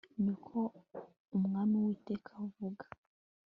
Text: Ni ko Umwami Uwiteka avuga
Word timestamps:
Ni 0.23 0.33
ko 0.45 0.59
Umwami 1.37 1.73
Uwiteka 1.79 2.29
avuga 2.45 2.85